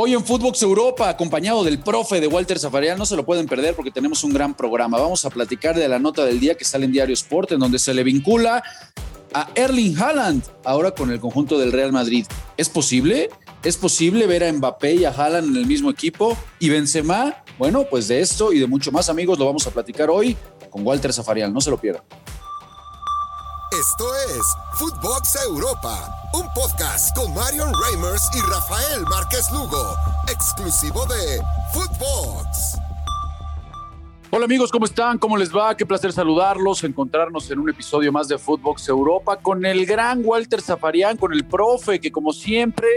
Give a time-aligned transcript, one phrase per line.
[0.00, 3.74] Hoy en Footbox Europa, acompañado del profe de Walter Zafarian, no se lo pueden perder
[3.74, 4.96] porque tenemos un gran programa.
[4.96, 7.80] Vamos a platicar de la nota del día que sale en Diario Sport, en donde
[7.80, 8.62] se le vincula
[9.34, 12.24] a Erling Haaland, ahora con el conjunto del Real Madrid.
[12.56, 13.28] ¿Es posible?
[13.64, 16.38] ¿Es posible ver a Mbappé y a Haaland en el mismo equipo?
[16.60, 17.42] ¿Y Benzema?
[17.58, 20.36] Bueno, pues de esto y de mucho más, amigos, lo vamos a platicar hoy
[20.70, 21.52] con Walter Zafarian.
[21.52, 22.04] No se lo pierdan.
[23.70, 24.40] Esto es
[24.78, 29.94] Footbox Europa, un podcast con Marion Reimers y Rafael Márquez Lugo,
[30.26, 31.42] exclusivo de
[31.74, 32.78] Footbox.
[34.30, 35.18] Hola amigos, ¿cómo están?
[35.18, 35.76] ¿Cómo les va?
[35.76, 40.62] Qué placer saludarlos, encontrarnos en un episodio más de Footbox Europa con el gran Walter
[40.62, 42.88] Zafarian, con el profe, que como siempre,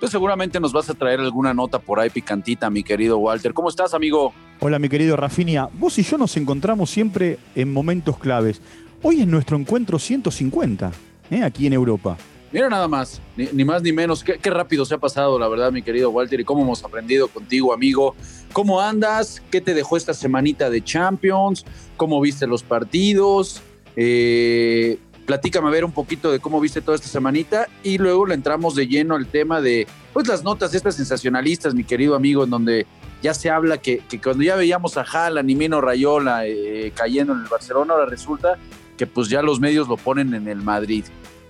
[0.00, 3.52] pues seguramente nos vas a traer alguna nota por ahí picantita, mi querido Walter.
[3.52, 4.32] ¿Cómo estás, amigo?
[4.60, 5.68] Hola, mi querido Rafinia.
[5.74, 8.62] Vos y yo nos encontramos siempre en momentos claves.
[9.02, 10.90] Hoy es nuestro encuentro 150,
[11.30, 11.42] ¿eh?
[11.42, 12.16] aquí en Europa.
[12.52, 14.24] Mira nada más, ni, más ni menos.
[14.24, 17.72] Qué, rápido se ha pasado, la verdad, mi querido Walter, y cómo hemos aprendido contigo,
[17.74, 18.14] amigo.
[18.52, 19.42] ¿Cómo andas?
[19.50, 21.66] ¿Qué te dejó esta semanita de Champions?
[21.96, 23.60] ¿Cómo viste los partidos?
[23.96, 28.34] Eh, platícame a ver un poquito de cómo viste toda esta semanita y luego le
[28.34, 32.50] entramos de lleno al tema de pues las notas estas sensacionalistas, mi querido amigo, en
[32.50, 32.86] donde
[33.22, 37.40] ya se habla que, cuando ya veíamos a Haaland y Mino Rayola eh, cayendo en
[37.40, 38.56] el Barcelona, ahora resulta
[38.96, 41.04] que pues ya los medios lo ponen en el Madrid.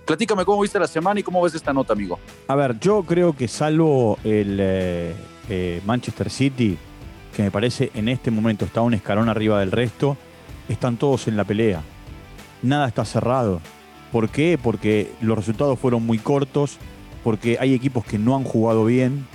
[0.05, 2.17] Platícame cómo viste la semana y cómo ves esta nota, amigo.
[2.47, 5.13] A ver, yo creo que salvo el eh,
[5.49, 6.77] eh, Manchester City,
[7.35, 10.15] que me parece en este momento está un escalón arriba del resto,
[10.69, 11.81] están todos en la pelea.
[12.63, 13.59] Nada está cerrado.
[14.11, 14.57] ¿Por qué?
[14.61, 16.77] Porque los resultados fueron muy cortos,
[17.23, 19.27] porque hay equipos que no han jugado bien,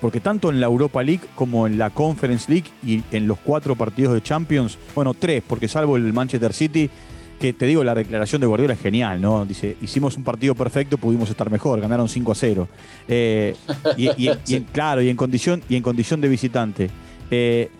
[0.00, 3.76] porque tanto en la Europa League como en la Conference League y en los cuatro
[3.76, 6.90] partidos de Champions, bueno, tres, porque salvo el Manchester City,
[7.38, 9.44] que te digo, la declaración de Guardiola es genial, ¿no?
[9.44, 12.68] Dice, hicimos un partido perfecto, pudimos estar mejor, ganaron 5 a 0.
[13.08, 13.54] Eh,
[13.96, 16.90] y, claro, y en condición, y en condición de visitante.
[17.30, 17.70] Eh,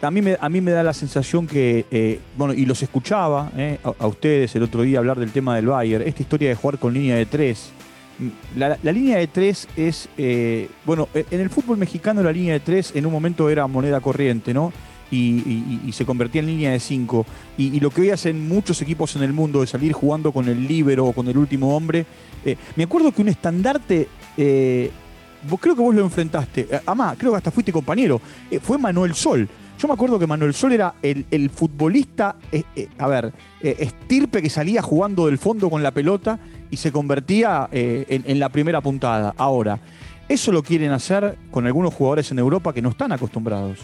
[0.00, 3.50] a mí, me, a mí me da la sensación que, eh, bueno, y los escuchaba
[3.82, 6.94] a, ustedes el otro día hablar del tema del Bayern, esta historia de jugar con
[6.94, 7.72] línea de tres.
[8.56, 10.08] La, línea de tres es,
[10.84, 14.54] bueno, en el fútbol mexicano la línea de tres en un momento era moneda corriente,
[14.54, 14.72] ¿no?
[15.10, 17.26] Y, se convertía en línea de 5.
[17.56, 20.66] Y, lo que hoy hacen muchos equipos en el mundo de salir jugando con el
[20.66, 22.06] líbero o con el último hombre.
[22.44, 24.90] Eh, me acuerdo que un estandarte, eh,
[25.48, 28.20] vos, creo que vos lo enfrentaste, eh, Amá, creo que hasta fuiste compañero,
[28.62, 29.48] fue Manuel Sol.
[29.78, 32.34] Yo me acuerdo que Manuel Sol era el, futbolista,
[32.98, 38.40] a ver, estirpe que salía jugando del fondo con la pelota y se convertía en
[38.40, 39.34] la primera puntada.
[39.36, 39.78] Ahora,
[40.28, 43.78] eso lo quieren hacer con algunos jugadores en Europa que no están acostumbrados.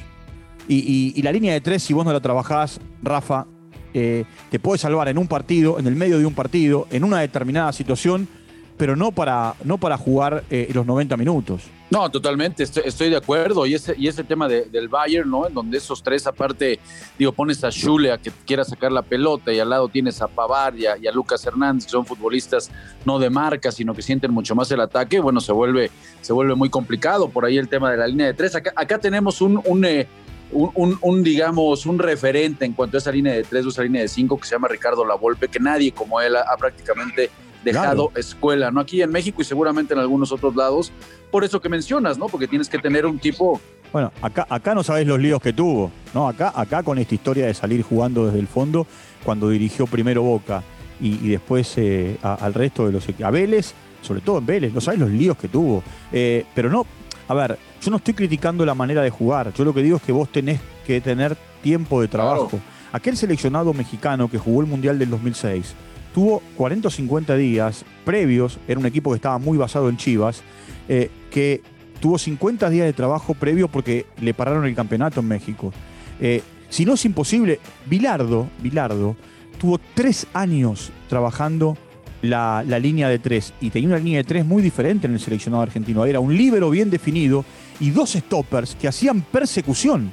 [0.68, 3.46] Y, la línea de tres, si vos no la trabajás, Rafa,
[3.92, 7.20] eh, te puede salvar en un partido, en el medio de un partido, en una
[7.20, 8.28] determinada situación,
[8.76, 11.62] pero no para, no para jugar eh, los 90 minutos.
[11.90, 13.66] No, totalmente, estoy, de acuerdo.
[13.66, 15.46] Y ese, y ese tema del Bayern, ¿no?
[15.46, 16.80] En donde esos tres, aparte,
[17.16, 20.26] digo, pones a Schule a que quiera sacar la pelota y al lado tienes a
[20.26, 22.68] Pavar y a, Lucas Hernández, que son futbolistas
[23.04, 25.20] no de marca, sino que sienten mucho más el ataque.
[25.20, 28.34] Bueno, se vuelve, se vuelve muy complicado por ahí el tema de la línea de
[28.34, 28.56] tres.
[28.56, 30.08] Acá, acá tenemos un, eh,
[30.52, 34.08] un, digamos, un referente en cuanto a esa línea de tres o esa línea de
[34.08, 37.30] cinco que se llama Ricardo Lavolpe, que nadie como él ha, prácticamente
[37.64, 38.80] dejado escuela, ¿no?
[38.80, 40.92] Aquí en México y seguramente en algunos otros lados,
[41.30, 42.26] por eso que mencionas, ¿no?
[42.26, 43.60] Porque tienes que tener un tipo...
[43.92, 46.28] Bueno, acá, acá no sabes los líos que tuvo, ¿no?
[46.28, 48.86] Acá, acá con esta historia de salir jugando desde el fondo,
[49.24, 50.62] cuando dirigió primero Boca
[51.00, 55.00] y, después eh, al resto de los a Vélez, sobre todo en Vélez, no sabes
[55.00, 55.82] los líos que tuvo.
[56.12, 56.86] Eh, pero no,
[57.26, 59.52] a ver, yo no estoy criticando la manera de jugar.
[59.54, 62.60] Yo lo que digo es que vos tenés que tener tiempo de trabajo.
[62.92, 65.74] Aquel seleccionado mexicano que jugó el Mundial del 2006
[66.14, 70.42] tuvo 40 o 50 días previos, era un equipo que estaba muy basado en Chivas,
[70.88, 71.60] eh, que
[72.00, 75.72] tuvo 50 días de trabajo previo porque le pararon el campeonato en México.
[76.20, 79.16] Eh, si no es imposible, Bilardo, Bilardo
[79.58, 81.76] tuvo tres años trabajando
[82.24, 85.62] la, línea de tres y tenía una línea de tres muy diferente en el seleccionado
[85.62, 86.04] argentino.
[86.04, 87.44] Era un líbero bien definido
[87.80, 90.12] y dos stoppers que hacían persecución.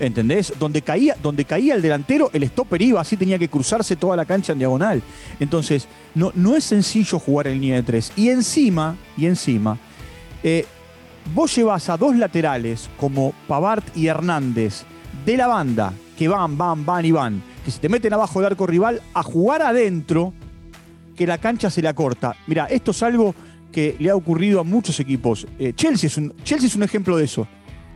[0.00, 0.52] ¿Entendés?
[0.58, 4.24] Donde caía, donde caía el delantero, el stopper iba, así tenía que cruzarse toda la
[4.24, 5.02] cancha en diagonal.
[5.38, 8.12] Entonces, no, no es sencillo jugar en línea de tres.
[8.16, 9.78] Y encima, y encima,
[10.42, 10.66] eh,
[11.34, 14.84] vos llevas a dos laterales como Pavart y Hernández
[15.24, 18.46] de la banda, que van, van, van y van, que se te meten abajo del
[18.46, 20.32] arco rival, a jugar adentro
[21.16, 22.36] que la cancha se la corta.
[22.46, 23.34] Mira, esto es algo
[23.70, 25.46] que le ha ocurrido a muchos equipos.
[25.58, 27.46] Eh, Chelsea, es un, Chelsea es un ejemplo de eso,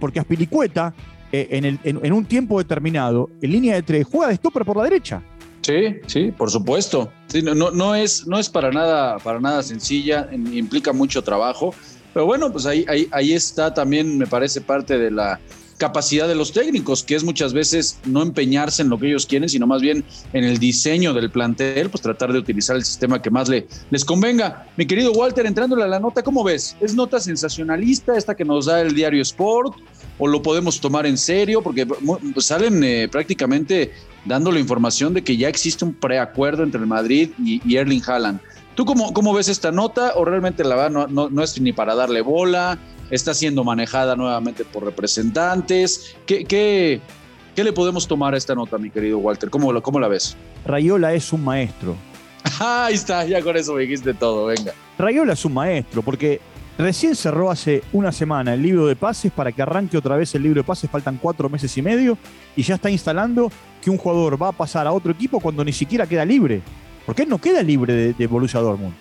[0.00, 0.94] porque Aspilicueta,
[1.32, 5.22] eh, en, un tiempo determinado, en línea de tres, juega de stopper por la derecha.
[5.62, 7.12] Sí, sí, por supuesto.
[7.42, 11.74] no, es, no es para nada, para nada sencilla, implica mucho trabajo.
[12.14, 15.38] Pero bueno, pues ahí, ahí está también, me parece, parte de la
[15.76, 19.48] capacidad de los técnicos, que es muchas veces no empeñarse en lo que ellos quieren,
[19.48, 23.30] sino más bien en el diseño del plantel, pues tratar de utilizar el sistema que
[23.30, 24.66] más le, les convenga.
[24.76, 26.76] Mi querido Walter, entrándole a la nota, ¿cómo ves?
[26.80, 29.76] ¿Es nota sensacionalista esta que nos da el diario Sport?
[30.18, 31.62] ¿O lo podemos tomar en serio?
[31.62, 31.86] Porque
[32.38, 33.92] salen eh, prácticamente
[34.24, 38.40] dando la información de que ya existe un preacuerdo entre el Madrid y, Erling Haaland.
[38.74, 40.12] ¿Tú cómo, cómo, ves esta nota?
[40.16, 42.78] ¿O realmente la va no, no es ni para darle bola?
[43.10, 46.16] Está siendo manejada nuevamente por representantes.
[46.26, 47.00] ¿Qué, qué,
[47.54, 49.50] qué le podemos tomar a esta nota, mi querido Walter?
[49.50, 50.36] ¿Cómo, cómo la ves?
[50.64, 51.96] Rayola es un maestro.
[52.60, 54.72] Ahí está, ya con eso me dijiste todo, venga.
[54.98, 56.40] Rayola es un maestro, porque
[56.78, 60.42] recién cerró hace una semana el libro de pases para que arranque otra vez el
[60.42, 62.18] libro de pases, faltan cuatro meses y medio,
[62.54, 63.50] y ya está instalando
[63.82, 66.62] que un jugador va a pasar a otro equipo cuando ni siquiera queda libre.
[67.04, 68.94] Porque él no queda libre de, de Borussia Dortmund.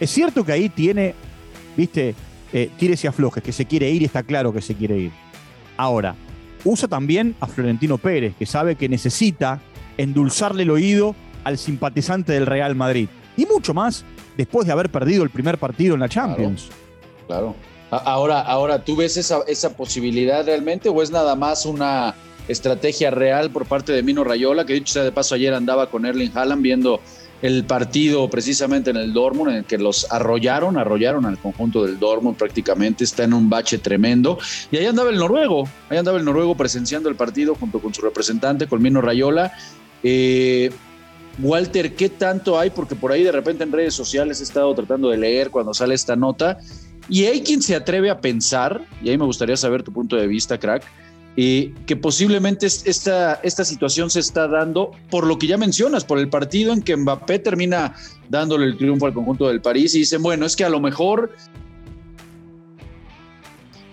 [0.00, 1.14] Es cierto que ahí tiene,
[1.76, 2.14] viste,
[2.52, 5.12] eh, tires y aflojes, que se quiere ir y está claro que se quiere ir.
[5.76, 6.14] Ahora,
[6.64, 9.60] usa también a Florentino Pérez, que sabe que necesita
[9.96, 11.14] endulzarle el oído
[11.44, 13.08] al simpatizante del Real Madrid.
[13.36, 14.04] Y mucho más
[14.36, 16.68] después de haber perdido el primer partido en la Champions.
[17.26, 17.54] Claro.
[17.90, 22.14] Ahora, ahora, ¿tú ves esa, esa posibilidad realmente o es nada más una
[22.48, 26.06] estrategia real por parte de Mino Rayola, que dicho sea de paso ayer andaba con
[26.06, 27.00] Erling Haaland viendo
[27.42, 31.98] el partido precisamente en el Dortmund, en el que los arrollaron, arrollaron al conjunto del
[31.98, 34.38] Dortmund prácticamente, está en un bache tremendo.
[34.70, 38.00] Y ahí andaba el noruego, ahí andaba el noruego presenciando el partido junto con su
[38.00, 39.52] representante, Colmino Rayola.
[40.04, 40.70] Eh,
[41.40, 42.70] Walter, ¿qué tanto hay?
[42.70, 45.94] Porque por ahí de repente en redes sociales he estado tratando de leer cuando sale
[45.94, 46.58] esta nota.
[47.08, 50.28] Y hay quien se atreve a pensar, y ahí me gustaría saber tu punto de
[50.28, 50.84] vista, crack,
[51.34, 56.28] que posiblemente esta, esta situación se está dando por lo que ya mencionas, por el
[56.28, 57.94] partido en que Mbappé termina
[58.28, 61.30] dándole el triunfo al conjunto del París y dicen, bueno, es que a lo mejor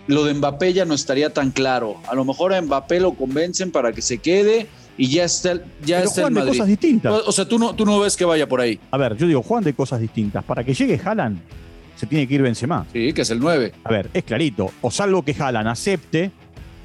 [0.08, 1.98] lo de Mbappé ya no estaría tan claro.
[2.08, 6.02] A lo mejor a Mbappé lo convencen para que se quede y ya está, ya
[6.02, 6.50] está en Madrid.
[6.50, 7.14] cosas distintas.
[7.26, 8.80] O, sea, tú no, tú no ves que vaya por ahí.
[8.92, 10.44] A ver, yo digo, Juan de cosas distintas.
[10.44, 11.40] Para que llegue Haaland,
[11.96, 12.86] se tiene que ir Benzema.
[12.92, 13.72] Sí, que es el 9.
[13.84, 14.72] A ver, es clarito.
[14.82, 16.32] O salvo que Haaland acepte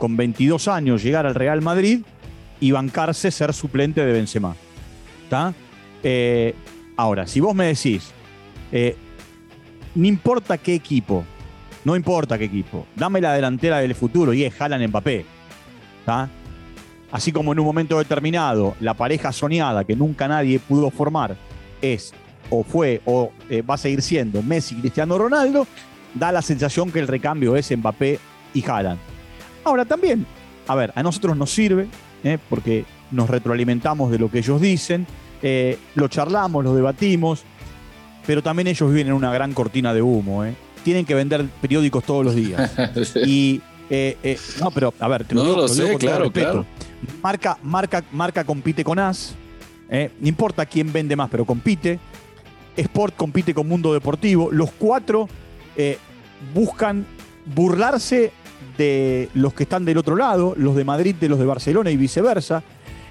[0.05, 2.03] con 22 años llegar al Real Madrid
[2.61, 4.55] y bancarse ser suplente de Benzema.
[6.03, 6.55] Eh,
[6.95, 8.13] ahora, si vos me decís,
[8.71, 8.99] eh,
[9.95, 11.25] no importa qué equipo,
[11.87, 15.25] no importa qué equipo, dame la delantera del futuro y es Haaland Mbappé.
[17.11, 21.35] Así como en un momento determinado la pareja soñada que nunca nadie pudo formar
[21.81, 22.13] es
[22.51, 25.67] o fue o eh, va a seguir siendo Messi Cristiano Ronaldo,
[26.13, 28.21] da la sensación que el recambio es Mbappé
[28.53, 29.14] y Haaland.
[29.65, 30.27] Ahora también,
[30.67, 31.89] a ver, a nosotros nos sirve,
[32.23, 32.39] ¿eh?
[32.49, 35.07] porque nos retroalimentamos de lo que ellos dicen,
[35.43, 37.45] eh, lo charlamos, lo debatimos,
[38.27, 40.45] pero también ellos viven en una gran cortina de humo.
[40.45, 40.55] ¿eh?
[40.83, 42.73] Tienen que vender periódicos todos los días.
[43.27, 43.61] y
[44.61, 46.67] no, pero a ver, te lo no lo, sé, claro, claro.
[47.23, 49.35] Marca, marca, marca compite con AS.
[49.91, 51.99] no importa quién vende más, pero compite.
[52.77, 54.51] Sport compite con Mundo Deportivo.
[54.51, 55.29] Los cuatro
[56.53, 57.07] buscan
[57.55, 58.33] burlarse
[58.77, 61.97] de los que están del otro lado, los de Madrid de los de Barcelona y
[61.97, 62.63] viceversa.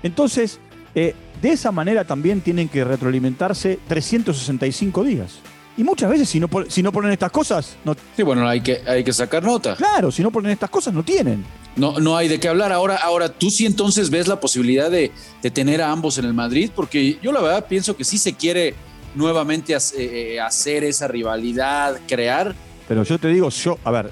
[0.01, 0.59] Entonces,
[0.95, 5.39] eh, de esa manera también tienen que retroalimentarse 365 días.
[5.75, 7.77] Y muchas veces si no, si no ponen estas cosas...
[7.83, 7.95] No...
[8.15, 9.75] Sí, bueno, hay que, hay que sacar nota.
[9.75, 11.43] Claro, si no ponen estas cosas no tienen.
[11.75, 12.71] No, no hay de qué hablar.
[12.71, 15.11] Ahora, ahora tú sí entonces ves la posibilidad de,
[15.51, 18.75] tener a ambos en el Madrid, porque yo la verdad pienso que sí se quiere
[19.15, 22.53] nuevamente eh, hacer esa rivalidad, crear.
[22.87, 24.11] Pero yo te digo, yo, a ver,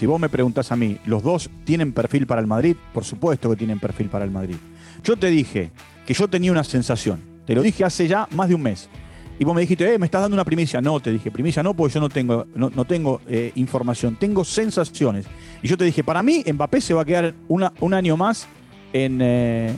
[0.00, 2.74] si vos me preguntás a mí, ¿los dos tienen perfil para el Madrid?
[2.94, 4.56] Por supuesto que tienen perfil para el Madrid.
[5.04, 5.72] Yo te dije
[6.06, 7.20] que yo tenía una sensación.
[7.44, 8.88] Te lo dije hace ya más de un mes.
[9.38, 10.80] Y vos me dijiste, eh, me estás dando una primicia.
[10.80, 15.26] No, te dije, primicia no, porque yo no tengo, no, tengo eh, información, tengo sensaciones.
[15.62, 18.48] Y yo te dije, para mí, Mbappé se va a quedar un año más
[18.94, 19.76] en, eh,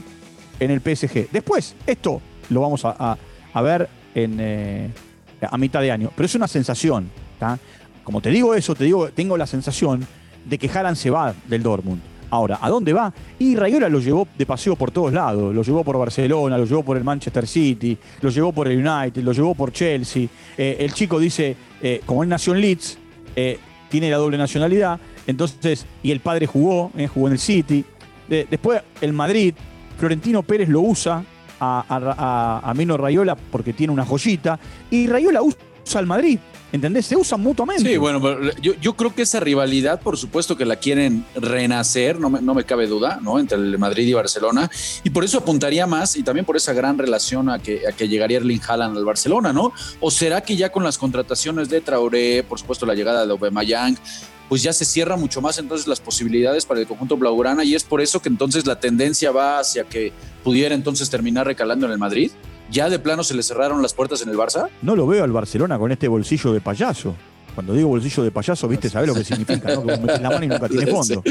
[0.57, 1.31] en el PSG.
[1.33, 3.17] Después, esto lo vamos a,
[3.61, 4.89] ver en, eh,
[5.41, 6.11] a mitad de año.
[6.15, 7.11] Pero es una sensación.
[8.03, 10.05] Como te digo eso, te digo, tengo la sensación
[10.45, 12.01] de que Haaland se va del Dortmund.
[12.33, 13.13] Ahora, ¿a dónde va?
[13.37, 15.53] Y Rayola lo llevó de paseo por todos lados.
[15.53, 19.21] Lo llevó por Barcelona, lo llevó por el Manchester City, lo llevó por el United,
[19.21, 20.27] lo llevó por Chelsea.
[20.57, 22.97] Eh, el chico dice, eh, como él nació en Leeds,
[23.35, 27.85] eh, tiene la doble nacionalidad, entonces, y el padre jugó, jugó en el City.
[28.27, 29.53] después, el Madrid,
[29.99, 31.23] Florentino Pérez lo usa
[31.59, 36.39] a, a, Mino Rayola porque tiene una joyita, y Rayola usa al Madrid
[36.73, 37.05] ¿Entendés?
[37.05, 37.87] Se usan mutuamente.
[37.87, 38.19] Sí, bueno,
[38.59, 42.55] yo, yo, creo que esa rivalidad, por supuesto que la quieren renacer, no me, no
[42.55, 43.37] me cabe duda, ¿no?
[43.37, 44.71] Entre el Madrid y Barcelona.
[45.03, 48.07] Y por eso apuntaría más y también por esa gran relación a que, a que
[48.07, 49.71] llegaría Erling Haaland al Barcelona, ¿no?
[49.99, 53.95] ¿O será que ya con las contrataciones de Traoré, por supuesto la llegada de Aubameyang,
[54.49, 57.83] pues ya se cierra mucho más entonces las posibilidades para el conjunto blaugrana y es
[57.83, 60.11] por eso que entonces la tendencia va hacia que
[60.43, 62.31] pudiera entonces terminar recalando en el Madrid?
[62.73, 64.67] ¿Ya de plano se le cerraron las puertas en el Barça?
[64.81, 67.13] No lo veo al Barcelona con este bolsillo de payaso.
[67.53, 69.83] Cuando digo bolsillo de payaso, viste, sabes lo que significa, ¿no?
[69.85, 71.23] Que metes la mano y nunca tiene fondo.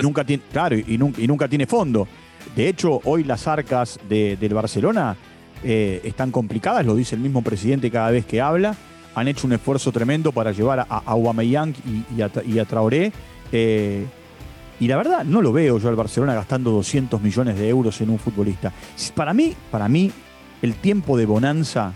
[0.00, 2.06] nunca tiene, claro, y nunca, tiene fondo.
[2.54, 5.16] De hecho, hoy las arcas del Barcelona
[5.64, 8.76] eh, están complicadas, lo dice el mismo presidente cada vez que habla.
[9.16, 11.74] Han hecho un esfuerzo tremendo para llevar a, Aubameyang
[12.16, 13.12] y, a, Traoré.
[13.50, 14.06] Eh,
[14.78, 18.10] y la verdad, no lo veo yo al Barcelona gastando 200 millones de euros en
[18.10, 18.72] un futbolista.
[19.16, 20.12] Para mí, para mí,
[20.62, 21.94] el tiempo de bonanza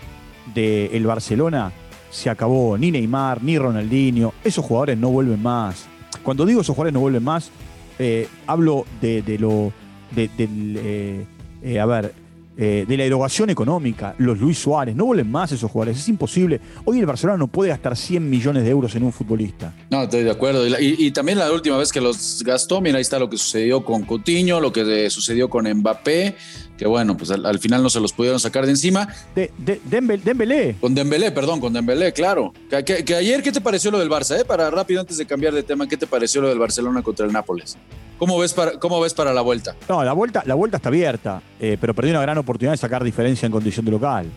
[0.54, 1.73] del Barcelona
[2.11, 2.78] se acabó.
[2.78, 4.35] Ni Neymar, ni Ronaldinho.
[4.44, 5.87] Esos jugadores no vuelven más.
[6.23, 7.50] Cuando digo esos jugadores no vuelven más,
[7.99, 9.73] eh, hablo de, lo.
[10.14, 11.26] De, eh,
[11.62, 12.14] eh, a ver,
[12.56, 16.61] de la erogación económica, los Luis Suárez, no vuelven más esos jugadores, es imposible.
[16.84, 19.75] Hoy el Barcelona no puede gastar 100 millones de euros en un futbolista.
[19.90, 20.66] No, estoy de acuerdo.
[20.66, 23.84] Y, y, también la última vez que los gastó, mira, ahí está lo que sucedió
[23.84, 26.37] con Coutinho, lo que sucedió con Mbappé,
[26.76, 29.08] que bueno, pues al, final no se los pudieron sacar de encima.
[29.34, 30.76] De, de, Dembélé.
[30.80, 32.52] Con Dembélé, perdón, con Dembélé, claro.
[32.68, 34.40] Que, ayer, ¿qué te pareció lo del Barça?
[34.40, 34.44] Eh?
[34.44, 37.32] Para rápido, antes de cambiar de tema, ¿qué te pareció lo del Barcelona contra el
[37.32, 37.76] Nápoles?
[38.25, 39.76] ¿Cómo ves para, cómo ves para la vuelta?
[39.87, 43.04] No, la vuelta, la vuelta está abierta, eh, pero perdió una gran oportunidad de sacar
[43.04, 44.31] diferencia en condición de local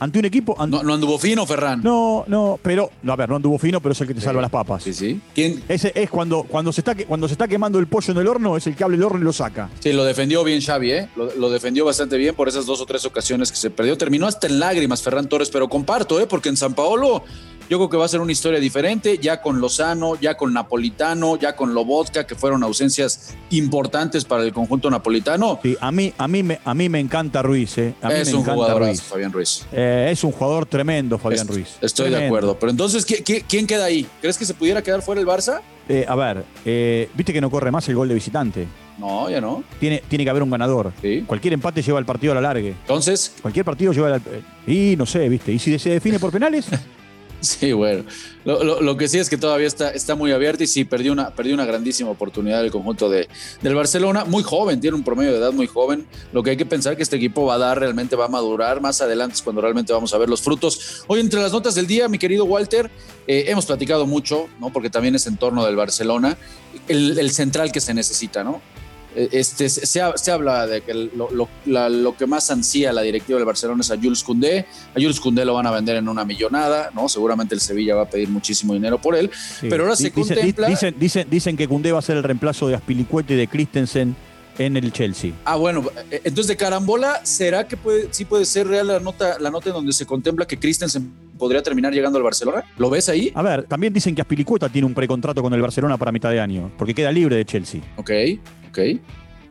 [0.00, 0.56] ante un equipo.
[0.66, 1.80] no, anduvo fino, Ferran.
[1.80, 2.90] No, no, pero.
[3.02, 4.82] No, a ver, no anduvo fino, pero es el que te salva las papas.
[4.82, 5.20] Sí, sí.
[5.32, 5.62] ¿Quién?
[5.68, 8.56] Ese es cuando, cuando, se está, cuando se está quemando el pollo en el horno,
[8.56, 9.70] es el que abre el horno y lo saca.
[9.78, 11.08] Sí, lo defendió bien Xavi, ¿eh?
[11.14, 13.96] Lo, defendió bastante bien por esas dos o tres ocasiones que se perdió.
[13.96, 16.26] Terminó hasta en lágrimas, Ferran Torres, pero comparto, ¿eh?
[16.26, 17.22] Porque en San Paolo
[17.70, 21.38] yo creo que va a ser una historia diferente, ya con Lozano, ya con Napolitano,
[21.38, 25.60] ya con Lobotka, que fueron ausencias importantes para el conjunto napolitano.
[25.62, 27.94] Sí, a mí, a mí, me, a mí me encanta Ruiz, ¿eh?
[28.02, 29.66] A mí es me un jugador, Fabián Ruiz.
[29.70, 31.76] Eh, es un jugador tremendo, Fabián Ruiz.
[31.80, 32.58] Estoy de acuerdo.
[32.58, 34.04] Pero entonces, quién queda ahí?
[34.20, 35.60] ¿Crees que se pudiera quedar fuera el Barça?
[35.88, 38.66] Eh, a ver, eh, viste que no corre más el gol de visitante.
[38.98, 39.62] No, ya no.
[39.78, 40.92] Tiene, tiene que haber un ganador.
[41.24, 42.70] Cualquier empate lleva el partido a la largue.
[42.70, 43.32] Entonces.
[43.40, 44.22] Cualquier partido lleva al.
[44.66, 45.52] Y no sé, viste.
[45.52, 46.66] ¿Y si se define por penales?
[47.40, 48.04] Sí, bueno.
[48.44, 51.54] Lo, que sí es que todavía está, está muy abierto y sí, perdió una, perdió
[51.54, 53.28] una grandísima oportunidad el conjunto de,
[53.62, 54.24] del Barcelona.
[54.24, 56.06] Muy joven, tiene un promedio de edad muy joven.
[56.32, 58.80] Lo que hay que pensar que este equipo va a dar, realmente va a madurar.
[58.80, 61.04] Más adelante es cuando realmente vamos a ver los frutos.
[61.06, 62.90] Hoy, entre las notas del día, mi querido Walter,
[63.26, 64.72] eh, hemos platicado mucho, ¿no?
[64.72, 66.36] Porque también es en torno del Barcelona,
[66.88, 68.60] el, el central que se necesita, ¿no?
[69.14, 73.90] Eh, este, se, habla de que lo, que más ansía la directiva del Barcelona es
[73.90, 74.66] a Jules Koundé.
[74.94, 77.08] A Jules Koundé lo van a vender en una millonada, ¿no?
[77.08, 79.30] Seguramente el Sevilla va a pedir muchísimo dinero por él.
[79.60, 80.68] Pero ahora se contempla...
[80.68, 84.16] Dicen, dicen, dicen que Koundé va a ser el reemplazo de Aspilicueta y de Christensen
[84.58, 85.32] en el Chelsea.
[85.44, 89.38] Ah, bueno, eh, entonces de carambola, ¿será que puede, sí puede ser real la nota,
[89.38, 91.10] la nota en donde se contempla que Christensen
[91.40, 92.62] podría terminar llegando al Barcelona?
[92.78, 93.32] ¿Lo ves ahí?
[93.34, 96.38] A ver, también dicen que Aspilicueta tiene un precontrato con el Barcelona para mitad de
[96.38, 97.80] año, porque queda libre de Chelsea.
[97.96, 98.10] Ok.
[98.68, 98.78] Ok.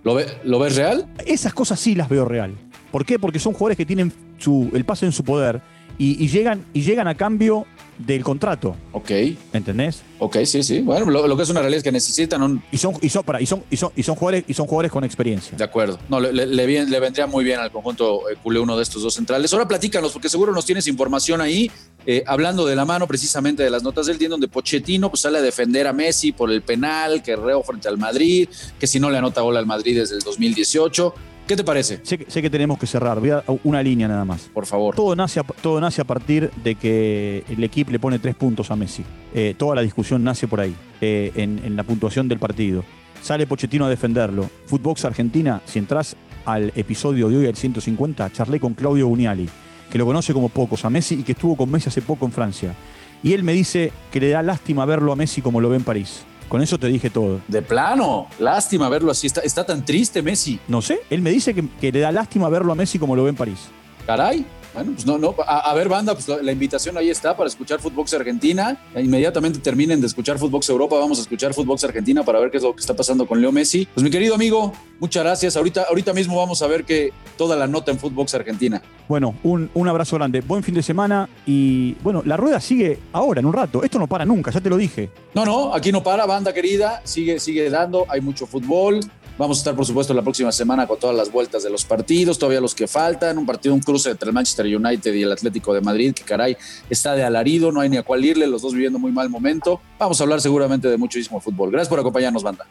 [0.04, 1.08] ¿Lo, ¿Lo ves real?
[1.26, 2.56] Esas cosas sí las veo real.
[2.92, 3.20] ¿Por qué?
[3.20, 5.62] Porque son jugadores que tienen su, el pase en su poder
[5.98, 7.66] y, llegan, y llegan a cambio
[8.00, 8.76] del contrato.
[8.94, 9.12] Ok.
[9.54, 10.02] ¿Entendés?
[10.20, 10.80] Ok, sí, sí.
[10.80, 13.46] Bueno, lo, que es una realidad es que necesitan Y son, y son, para, y
[13.46, 15.58] son, y son, y son, jugadores, y son jugadores con experiencia.
[15.58, 16.00] De acuerdo.
[16.10, 19.52] No, le, le, vendría muy bien al conjunto eh, culé uno de estos dos centrales.
[19.54, 21.70] Ahora platícanos, porque seguro nos tienes información ahí,
[22.06, 25.38] eh, hablando de la mano precisamente de las notas del día, donde Pochettino pues, sale
[25.38, 28.48] a defender a Messi por el penal que reo frente al Madrid,
[28.80, 31.14] que si no le anota gol al Madrid desde el 2018.
[31.50, 32.00] ¿Qué te parece?
[32.04, 33.20] Sé, que tenemos que cerrar.
[33.20, 34.52] Voy a una línea nada más.
[34.54, 34.94] Por favor.
[34.94, 38.70] Todo nace a, todo nace a partir de que el equipo le pone tres puntos
[38.70, 39.04] a Messi.
[39.34, 42.84] Eh, toda la discusión nace por ahí, eh, en, la puntuación del partido.
[43.24, 44.48] Sale Pochettino a defenderlo.
[44.68, 46.16] Footbox Argentina, si entras
[46.46, 49.50] al episodio de hoy, al 150, charlé con Claudio Buniali,
[49.90, 52.32] que lo conoce como pocos a Messi y que estuvo con Messi hace poco en
[52.32, 52.76] Francia.
[53.24, 55.84] Y él me dice que le da lástima verlo a Messi como lo ve en
[55.84, 56.26] París.
[56.50, 57.42] Con eso te dije todo.
[57.48, 59.28] De plano, lástima verlo así.
[59.28, 60.60] Está, está tan triste Messi.
[60.68, 63.30] No sé, él me dice que, le da lástima verlo a Messi como lo ve
[63.30, 63.60] en París.
[64.06, 64.46] Caray.
[64.74, 65.36] Bueno, pues no, no.
[65.48, 68.80] A, ver, banda, pues la, invitación ahí está para escuchar Footbox Argentina.
[68.96, 72.64] Inmediatamente terminen de escuchar Footbox Europa, vamos a escuchar Footbox Argentina para ver qué es
[72.64, 73.88] lo que está pasando con Leo Messi.
[73.94, 75.56] Pues mi querido amigo, Muchas gracias.
[75.56, 78.82] Ahorita, ahorita mismo vamos a ver que toda la nota en Footbox Argentina.
[79.08, 80.42] Bueno, un, un, abrazo grande.
[80.42, 83.84] Buen fin de semana y bueno, la rueda sigue ahora, en un rato.
[83.84, 85.10] Esto no para nunca, ya te lo dije.
[85.34, 87.02] No, no, aquí no para, banda querida.
[87.06, 88.06] Sigue, sigue dando.
[88.10, 89.00] Hay mucho fútbol.
[89.40, 92.38] Vamos a estar, por supuesto, la próxima semana con todas las vueltas de los partidos,
[92.38, 93.38] todavía los que faltan.
[93.38, 96.58] Un partido, un cruce entre el Manchester United y el Atlético de Madrid, que caray,
[96.90, 99.80] está de alarido, no hay ni a cuál irle, los dos viviendo muy mal momento.
[99.98, 101.72] Vamos a hablar seguramente de muchísimo fútbol.
[101.72, 102.66] Gracias por acompañarnos, banda.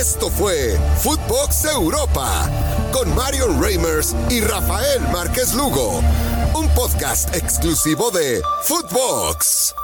[0.00, 2.50] Esto fue Footbox Europa
[2.92, 6.02] con Marion Reimers y Rafael Márquez Lugo,
[6.54, 9.83] un podcast exclusivo de Footbox.